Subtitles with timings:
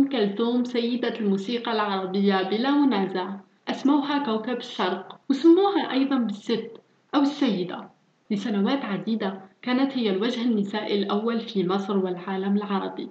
[0.00, 3.36] أم كلثوم سيدة الموسيقى العربية بلا منازع.
[3.68, 6.70] أسموها كوكب الشرق وسموها أيضا بالست
[7.14, 7.90] أو السيدة.
[8.30, 13.08] لسنوات عديدة كانت هي الوجه النسائي الأول في مصر والعالم العربي.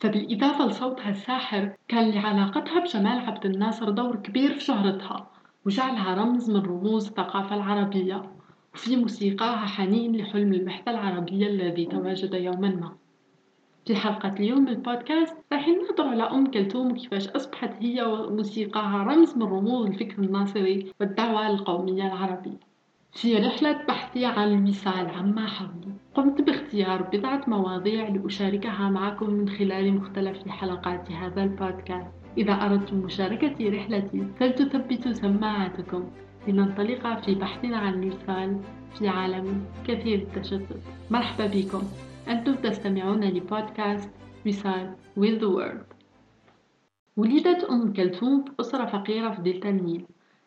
[0.00, 5.30] فبالإضافة لصوتها الساحر كان لعلاقتها بجمال عبد الناصر دور كبير في شهرتها
[5.66, 8.22] وجعلها رمز من رموز الثقافة العربية.
[8.74, 13.03] وفي موسيقاها حنين لحلم الوحدة العربية الذي تواجد يوما ما.
[13.86, 19.36] في حلقة اليوم من البودكاست راح ننظر على أم كلثوم وكيفاش أصبحت هي وموسيقاها رمز
[19.36, 22.58] من رموز الفكر الناصري والدعوة القومية العربية.
[23.12, 29.94] في رحلة بحثي عن الوصال عما حولي قمت باختيار بضعة مواضيع لأشاركها معكم من خلال
[29.94, 32.10] مختلف حلقات هذا البودكاست.
[32.38, 36.04] إذا أردتم مشاركة رحلتي فلتثبتوا سماعاتكم
[36.48, 38.60] لننطلق في بحثنا عن الوصال
[38.98, 41.82] في عالم كثير التشتت مرحبا بكم.
[42.28, 44.10] أنتم تستمعون لبودكاست
[44.46, 45.94] وصال with the world.
[47.16, 50.04] ولدت أم كلثوم في أسرة فقيرة في دلتا النيل.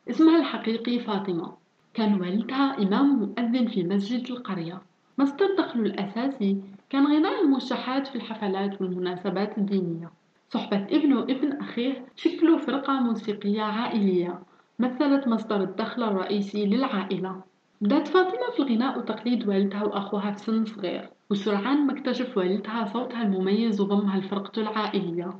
[0.09, 1.53] اسمها الحقيقي فاطمة.
[1.93, 4.81] كان والدها إمام مؤذن في مسجد القرية.
[5.17, 10.11] مصدر دخله الأساسي كان غناء الموشحات في الحفلات والمناسبات الدينية.
[10.49, 14.39] صحبة ابنه وابن أخيه شكلوا فرقة موسيقية عائلية.
[14.80, 17.41] مثلت مصدر الدخل الرئيسي للعائلة.
[17.81, 21.09] بدأت فاطمة في الغناء وتقليد والدها وأخوها في سن صغير.
[21.30, 25.39] وسرعان ما اكتشف والدها صوتها المميز وضمها لفرقته العائلية.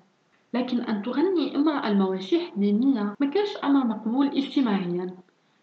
[0.54, 5.16] لكن أن تغني امرأة المواشيح الدينية ما كانش أمر مقبول اجتماعيا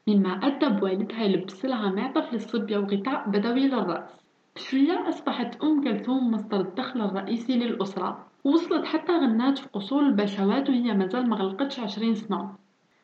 [0.08, 4.11] مما أدى بوالدها يلبس لها معطف للصبية وغطاء بدوي للرأس.
[4.56, 10.95] بشوية أصبحت أم كلثوم مصدر الدخل الرئيسي للأسرة ووصلت حتى غنات في قصور البشوات وهي
[10.95, 12.52] مازال مغلقتش عشرين سنة.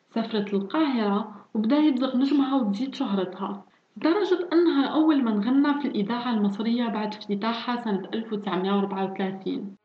[0.09, 3.63] سافرت للقاهرة وبدا يبزغ نجمها وتزيد شهرتها.
[3.97, 9.77] لدرجة أنها أول من غنى في الإذاعة المصرية بعد افتتاحها سنة 1934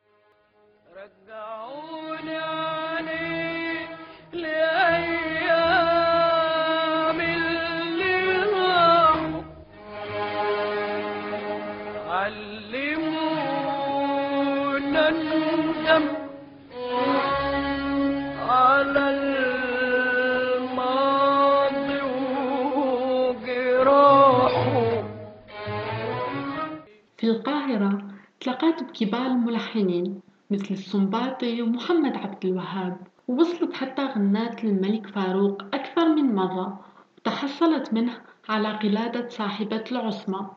[27.26, 27.98] في القاهرة
[28.40, 30.20] تلقات بكبار الملحنين
[30.50, 32.96] مثل السنباطي ومحمد عبد الوهاب
[33.28, 36.84] ووصلت حتى غنات للملك فاروق أكثر من مرة
[37.18, 38.12] وتحصلت منه
[38.48, 40.50] على قلادة صاحبة العصمة.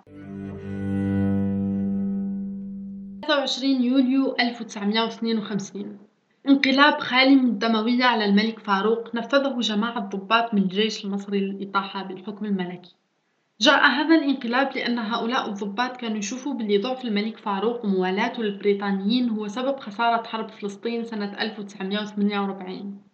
[3.28, 5.98] 23 يوليو 1952
[6.50, 12.46] انقلاب خالي من الدموية على الملك فاروق نفذه جماعة ضباط من الجيش المصري للإطاحة بالحكم
[12.46, 12.96] الملكي.
[13.62, 19.48] جاء هذا الانقلاب لأن هؤلاء الضباط كانوا يشوفوا باللي ضعف الملك فاروق وموالاته للبريطانيين هو
[19.48, 23.10] سبب خسارة حرب فلسطين سنة 1948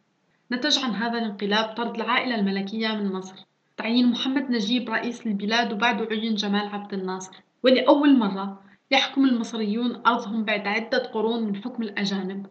[0.51, 3.35] نتج عن هذا الانقلاب طرد العائلة الملكية من مصر.
[3.77, 7.43] تعيين محمد نجيب رئيس البلاد وبعده عين جمال عبد الناصر.
[7.63, 12.47] ولأول مرة يحكم المصريون أرضهم بعد عدة قرون من حكم الأجانب.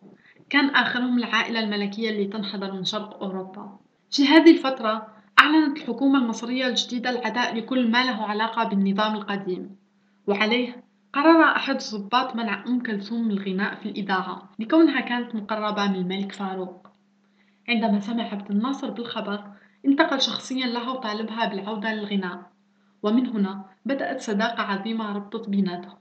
[0.50, 3.78] كان آخرهم العائلة الملكية اللي تنحدر من شرق أوروبا.
[4.10, 5.13] في هذه الفترة
[5.44, 9.76] أعلنت الحكومة المصرية الجديدة العداء لكل ما له علاقة بالنظام القديم
[10.26, 15.96] وعليه قرر أحد الضباط منع أم كلثوم من الغناء في الإذاعة لكونها كانت مقربة من
[15.96, 16.88] الملك فاروق.
[17.68, 19.44] عندما سمع عبد الناصر بالخبر
[19.86, 22.50] انتقل شخصيا لها وطالبها بالعودة للغناء
[23.02, 25.98] ومن هنا بدأت صداقة عظيمة ربطت بيناتهم.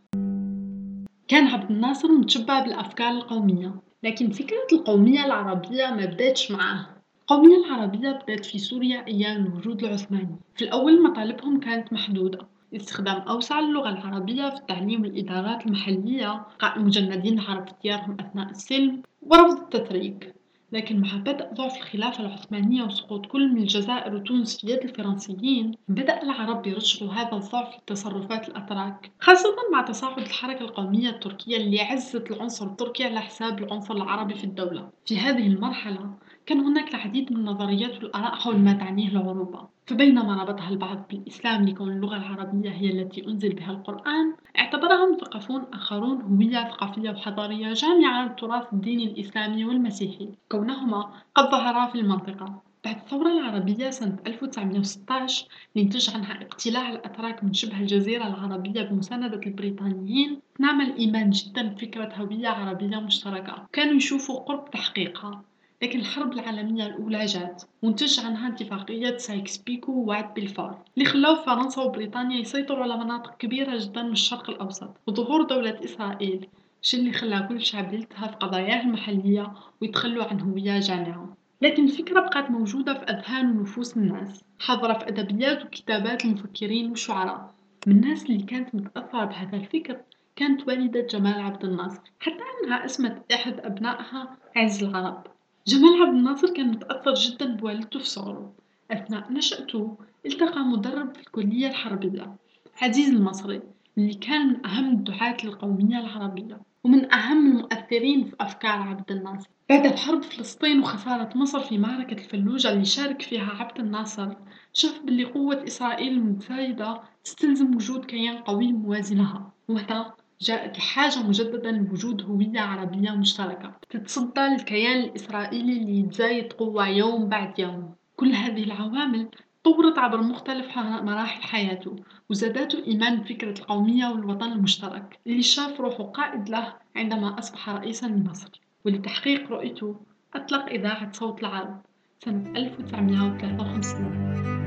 [1.28, 7.03] كان عبد الناصر متشبع بالأفكار القومية لكن فكرة القومية العربية ما بدأتش معه.
[7.24, 10.36] القومية العربية بدأت في سوريا أيام الوجود العثماني.
[10.56, 12.48] في الأول مطالبهم كانت محدودة.
[12.76, 19.02] استخدام أوسع للغة العربية في التعليم والإدارات المحلية قاء المجندين العرب في ديارهم أثناء السلم
[19.22, 20.36] ورفض التتريك.
[20.72, 26.24] لكن مع بدء ضعف الخلافة العثمانية وسقوط كل من الجزائر وتونس في يد الفرنسيين بدأ
[26.24, 32.66] العرب يرجعوا هذا الضعف لتصرفات الأتراك خاصة مع تصاعد الحركة القومية التركية اللي عزت العنصر
[32.66, 34.90] التركي على حساب العنصر العربي في الدولة.
[35.06, 36.10] في هذه المرحلة
[36.46, 39.68] كان هناك العديد من النظريات والآراء حول ما تعنيه العروبة.
[39.88, 46.22] فبينما ربطها البعض بالإسلام لكون اللغة العربية هي التي أنزل بها القرآن اعتبرها مثقفون آخرون
[46.22, 50.30] هوية ثقافية وحضارية جامعة للتراث الديني الإسلامي والمسيحي.
[50.52, 52.62] كونهما قد ظهرا في المنطقة.
[52.86, 55.48] بعد الثورة العربية سنة 1916
[55.78, 60.40] نتج عنها اقتلاع الأتراك من شبه الجزيرة العربية بمساندة البريطانيين.
[60.60, 63.68] نعم الإيمان جدا بفكرة هوية عربية مشتركة.
[63.74, 65.44] كانوا يشوفوا قرب تحقيقها.
[65.84, 71.82] لكن الحرب العالمية الأولى جات ونتج عنها اتفاقية سايكس بيكو ووعد بلفور اللي خلاو فرنسا
[71.82, 76.48] وبريطانيا يسيطروا على مناطق كبيرة جدا من الشرق الأوسط وظهور دولة إسرائيل
[76.84, 81.38] الشي اللي خلى كل شعب يلتهى في قضاياه المحلية ويتخلوا عن هوية جامعة.
[81.62, 87.54] لكن الفكرة بقت موجودة في أذهان ونفوس الناس حاضرة في أدبيات وكتابات المفكرين والشعراء.
[87.88, 90.02] من الناس اللي كانت متأثرة بهذا الفكر
[90.36, 95.33] كانت والدة جمال عبد الناصر حتى أنها اسمت أحد أبنائها عز العرب.
[95.68, 98.54] جمال عبد الناصر كان متأثر جدا بوالدته في صغره.
[98.92, 102.36] أثناء نشأته التقى مدرب في الكلية الحربية
[102.82, 103.62] عزيز المصري
[103.98, 109.50] اللي كان من أهم الدعاة للقومية العربية ومن أهم المؤثرين في أفكار عبد الناصر.
[109.70, 114.30] بعد حرب فلسطين وخسارة مصر في معركة الفلوجة اللي شارك فيها عبد الناصر
[114.74, 120.14] شاف باللي قوة إسرائيل المتزايدة تستلزم وجود كيان قوي موازي لها وهنا
[120.44, 123.72] جاءت الحاجة مجددا لوجود هوية عربية مشتركة.
[123.90, 127.94] تتصدى للكيان الإسرائيلي اللي يتزايد قوة يوم بعد يوم.
[128.16, 129.28] كل هذه العوامل
[129.64, 131.96] طورت عبر مختلف مراحل حياته
[132.30, 138.62] وزادته إيمان بفكرة القومية والوطن المشترك اللي شاف روحه قائد له عندما أصبح رئيسا لمصر.
[138.86, 139.96] ولتحقيق رؤيته
[140.36, 141.82] أطلق إذاعة صوت العرب
[142.20, 144.63] سنة 1953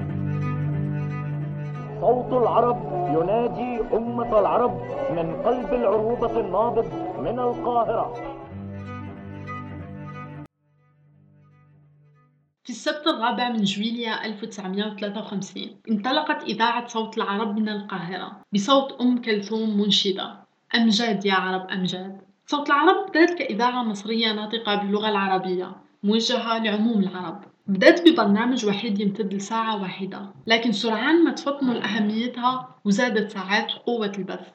[2.01, 2.79] صوت العرب
[3.17, 8.15] ينادي أمة العرب من قلب العروبة النابض من القاهرة.
[12.65, 19.81] في السبت الرابع من جويليا 1953 انطلقت إذاعة صوت العرب من القاهرة بصوت أم كلثوم
[19.81, 20.37] منشدة.
[20.75, 22.21] أمجاد يا عرب أمجاد.
[22.47, 27.56] صوت العرب بدأت كإذاعة مصرية ناطقة باللغة العربية موجهة لعموم العرب.
[27.69, 34.49] بدأت ببرنامج وحيد يمتد لساعة واحدة لكن سرعان ما تفطنوا لأهميتها وزادت ساعات وقوة البث.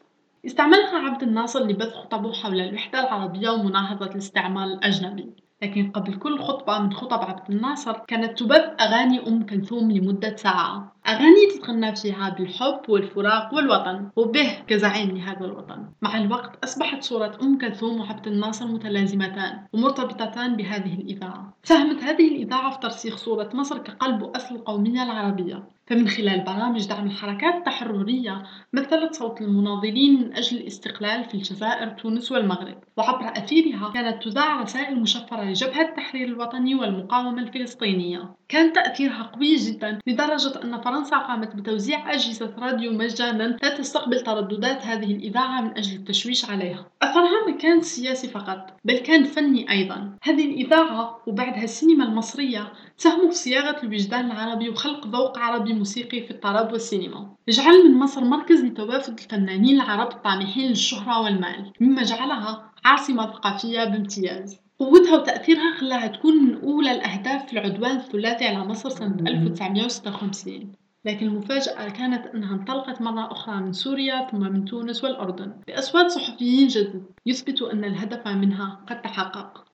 [0.45, 5.29] استعملها عبد الناصر لبث خطبه حول الوحدة العربية ومناهضة الاستعمار الأجنبي.
[5.61, 10.95] لكن قبل كل خطبة من خطب عبد الناصر كانت تبث أغاني أم كلثوم لمدة ساعة.
[11.11, 15.85] أغاني تتغنى فيها بالحب والفراق والوطن وبه كزعيم لهذا الوطن.
[16.01, 21.57] مع الوقت أصبحت صورة أم كلثوم وعبد الناصر متلازمتان ومرتبطتان بهذه الإذاعة.
[21.63, 25.63] ساهمت هذه الإذاعة في ترسيخ صورة مصر كقلب وأصل القومية العربية.
[25.87, 28.43] فمن خلال برامج دعم الحركات التحررية
[28.73, 32.77] مثلت صوت المناضلين من أجل الاستقلال في الجزائر تونس والمغرب.
[32.97, 38.35] وعبر أثيرها كانت تذاع رسائل مشفرة لجبهة التحرير الوطني والمقاومة الفلسطينية.
[38.51, 44.85] كان تأثيرها قوي جدا لدرجة أن فرنسا قامت بتوزيع أجهزة راديو مجانا لا تستقبل ترددات
[44.85, 46.85] هذه الإذاعة من أجل التشويش عليها.
[47.01, 50.17] أثرها ما كان سياسي فقط بل كان فني أيضا.
[50.23, 56.31] هذه الإذاعة وبعدها السينما المصرية ساهموا في صياغة الوجدان العربي وخلق ذوق عربي موسيقي في
[56.31, 57.35] الطرب والسينما.
[57.49, 64.60] جعل من مصر مركز لتوافد الفنانين العرب الطامحين للشهرة والمال مما جعلها عاصمة ثقافية بامتياز.
[64.81, 70.71] قوتها وتأثيرها خلاها تكون من أولى الأهداف في العدوان الثلاثي على مصر سنة 1956
[71.05, 75.53] لكن المفاجأة كانت أنها انطلقت مرة أخرى من سوريا ثم من تونس والأردن.
[75.67, 79.65] بأصوات صحفيين جدد يثبتوا أن الهدف منها قد تحقق.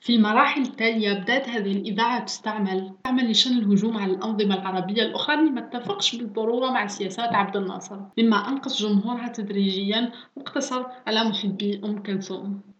[0.00, 5.50] في المراحل التالية بدأت هذه الإذاعة تستعمل تعمل لشن الهجوم على الأنظمة العربية الأخرى اللي
[5.50, 12.02] ما اتفقش بالضرورة مع سياسات عبد الناصر مما أنقذ جمهورها تدريجيا واقتصر على محبي أم
[12.02, 12.71] كلثوم.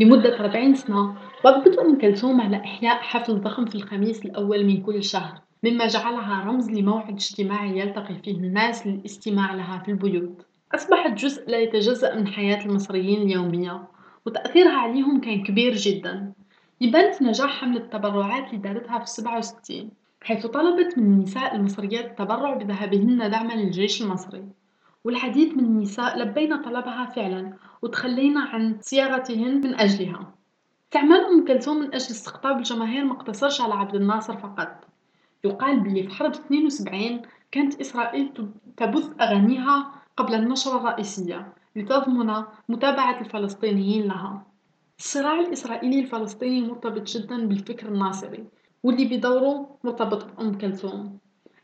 [0.00, 1.14] لمدة 40 سنة
[1.44, 6.44] وقفت أم كلثوم على إحياء حفل ضخم في الخميس الأول من كل شهر مما جعلها
[6.44, 10.46] رمز لموعد اجتماعي يلتقي فيه الناس للاستماع لها في البيوت.
[10.74, 13.82] أصبحت جزء لا يتجزأ من حياة المصريين اليومية
[14.26, 16.32] وتأثيرها عليهم كان كبير جدا.
[16.80, 19.90] يبان في نجاح حملة التبرعات اللي دارتها في 67
[20.22, 24.44] حيث طلبت من النساء المصريات التبرع بذهابهن دعما للجيش المصري.
[25.04, 27.52] والعديد من النساء لبينا طلبها فعلا
[27.82, 30.34] وتخلينا عن صياغتهن من أجلها.
[30.84, 34.88] استعمال أم كلثوم من أجل استقطاب الجماهير مقتصرش على عبد الناصر فقط.
[35.44, 38.32] يقال بلي في حرب 72 كانت إسرائيل
[38.76, 44.46] تبث أغانيها قبل النشرة الرئيسية لتضمن متابعة الفلسطينيين لها.
[44.98, 48.44] الصراع الإسرائيلي الفلسطيني مرتبط جدا بالفكر الناصري
[48.82, 51.18] واللي بدوره مرتبط بأم كلثوم.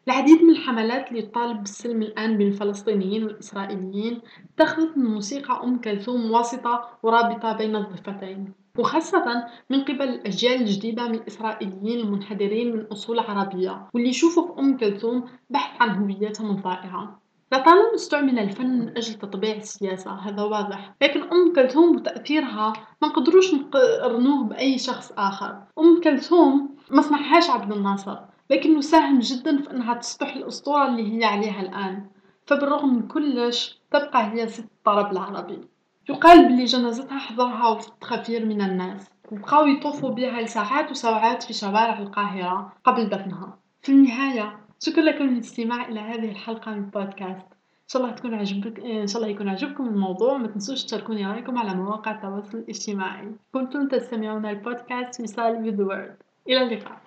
[0.09, 4.21] العديد من الحملات اللي تطالب بالسلم الآن بين الفلسطينيين والإسرائيليين
[4.55, 11.15] اتخذت من موسيقى أم كلثوم واسطة ورابطة بين الضفتين وخاصة من قبل الأجيال الجديدة من
[11.15, 17.21] الإسرائيليين المنحدرين من أصول عربية واللي يشوفوا في أم كلثوم بحث عن هويتهم الضائعة.
[17.53, 22.73] لطالما استعمل الفن من أجل تطبيع السياسة هذا واضح، لكن أم كلثوم وتأثيرها
[23.03, 27.03] ما نقدروش نقارنوه بأي شخص آخر، أم كلثوم ما
[27.51, 28.19] عبد الناصر،
[28.51, 32.07] لكنه ساهم جدًا في إنها تصبح الأسطورة اللي هي عليها الآن،
[32.47, 35.61] فبالرغم من كلش تبقى هي ست الطرب العربي،
[36.09, 41.99] يقال بلي جنازتها حضرها وفد خفير من الناس، وبقاو يطوفوا بها لساعات وساعات في شوارع
[41.99, 47.47] القاهرة قبل دفنها، في النهاية شكرًا لكم للاستماع إلى هذه الحلقة من البودكاست،
[47.87, 51.59] إن شاء الله تكون عجبك إن شاء الله يكون عجبكم الموضوع، ما تنسوش تشاركوني رأيكم
[51.59, 57.01] على مواقع التواصل الاجتماعي، كنتم تستمعون البودكاست مثال with the word إلى اللقاء.